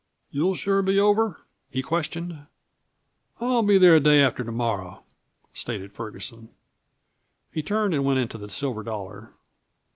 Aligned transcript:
"You'll 0.31 0.55
sure 0.55 0.81
be 0.81 0.99
over?" 0.99 1.41
he 1.69 1.83
questioned. 1.83 2.47
"I'll 3.39 3.61
be 3.61 3.77
there 3.77 3.99
the 3.99 4.09
day 4.09 4.19
after 4.23 4.43
to 4.43 4.51
morrow," 4.51 5.03
stated 5.53 5.93
Ferguson. 5.93 6.49
He 7.53 7.61
turned 7.61 7.93
and 7.93 8.03
went 8.03 8.17
into 8.17 8.39
the 8.39 8.49
Silver 8.49 8.81
Dollar. 8.81 9.31